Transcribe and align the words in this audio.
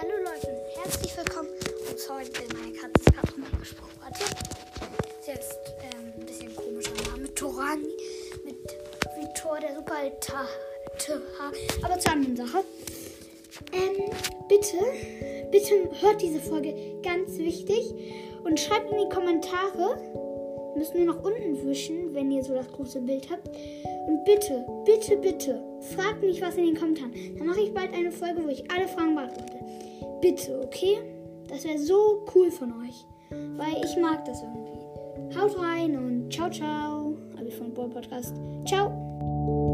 Hallo 0.00 0.12
Leute 0.24 0.48
herzlich 0.82 1.16
willkommen. 1.16 1.50
Und 1.50 2.10
heute 2.10 2.42
meine 2.54 2.72
Katze 2.72 3.00
ist 3.00 3.14
gerade 3.14 3.40
nochmal 3.40 3.60
gesprochen. 3.60 3.92
Warte. 4.00 4.24
Ist 5.20 5.28
jetzt 5.28 5.58
ähm, 5.82 6.12
ein 6.18 6.26
bisschen 6.26 6.56
komischer 6.56 6.94
Name. 7.10 7.32
Torani 7.34 7.94
mit 8.44 8.56
Vitor 9.16 9.60
der 9.60 9.76
Superaltar. 9.76 10.48
Aber 11.82 11.98
zur 11.98 12.12
anderen 12.12 12.36
Sache. 12.36 12.64
Ähm, 13.72 14.10
bitte, 14.48 14.78
bitte 15.50 15.90
hört 16.00 16.20
diese 16.20 16.40
Folge 16.40 16.74
ganz 17.02 17.38
wichtig 17.38 17.94
und 18.42 18.58
schreibt 18.58 18.90
in 18.90 18.98
die 18.98 19.14
Kommentare, 19.14 19.96
Müssen 20.76 20.94
wir 20.94 21.06
nach 21.06 21.22
unten 21.22 21.66
wischen, 21.66 22.14
wenn 22.14 22.30
ihr 22.30 22.42
so 22.42 22.54
das 22.54 22.70
große 22.70 23.00
Bild 23.00 23.28
habt. 23.30 23.48
Und 24.06 24.24
bitte, 24.24 24.66
bitte, 24.84 25.16
bitte, 25.16 25.62
fragt 25.94 26.22
nicht 26.22 26.42
was 26.42 26.56
in 26.56 26.66
den 26.66 26.76
Kommentaren. 26.76 27.12
Dann 27.38 27.46
mache 27.46 27.60
ich 27.60 27.72
bald 27.72 27.94
eine 27.94 28.10
Folge, 28.10 28.44
wo 28.44 28.48
ich 28.48 28.70
alle 28.70 28.88
Fragen 28.88 29.14
beantworte. 29.14 29.58
Bitte, 30.20 30.60
okay? 30.62 30.98
Das 31.48 31.64
wäre 31.64 31.78
so 31.78 32.24
cool 32.34 32.50
von 32.50 32.72
euch. 32.82 33.06
Weil 33.30 33.84
ich 33.84 33.96
mag 33.96 34.24
das 34.24 34.42
irgendwie. 34.42 35.38
Haut 35.38 35.58
rein 35.58 35.96
und 35.96 36.32
ciao, 36.32 36.50
ciao. 36.50 37.16
Abi 37.38 37.50
von 37.50 37.72
Boy 37.72 37.88
Podcast. 37.88 38.34
Ciao. 38.66 39.72